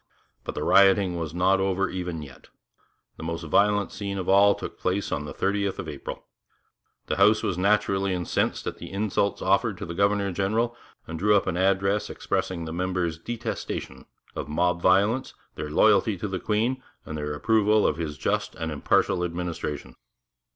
But 0.43 0.55
the 0.55 0.63
rioting 0.63 1.15
was 1.17 1.31
not 1.31 1.59
over 1.59 1.87
even 1.87 2.23
yet. 2.23 2.47
The 3.17 3.23
most 3.23 3.43
violent 3.43 3.91
scene 3.91 4.17
of 4.17 4.27
all 4.27 4.55
took 4.55 4.79
place 4.79 5.11
on 5.11 5.25
the 5.25 5.31
thirtieth 5.31 5.77
of 5.77 5.87
April. 5.87 6.25
The 7.05 7.17
House 7.17 7.43
was 7.43 7.55
naturally 7.55 8.11
incensed 8.11 8.65
at 8.65 8.77
the 8.79 8.89
insults 8.91 9.43
offered 9.43 9.77
to 9.77 9.85
the 9.85 9.93
governor 9.93 10.31
general 10.31 10.75
and 11.05 11.19
drew 11.19 11.35
up 11.35 11.45
an 11.45 11.55
address 11.55 12.09
expressing 12.09 12.65
the 12.65 12.73
members' 12.73 13.19
detestation 13.19 14.07
of 14.35 14.49
mob 14.49 14.81
violence, 14.81 15.35
their 15.53 15.69
loyalty 15.69 16.17
to 16.17 16.27
the 16.27 16.39
Queen, 16.39 16.81
and 17.05 17.15
their 17.15 17.35
approval 17.35 17.85
of 17.85 17.97
his 17.97 18.17
just 18.17 18.55
and 18.55 18.71
impartial 18.71 19.23
administration. 19.23 19.95